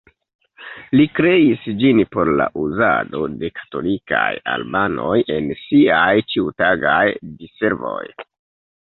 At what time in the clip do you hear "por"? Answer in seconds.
2.15-2.31